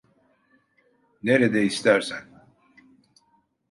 [1.23, 2.29] Nerede istersen.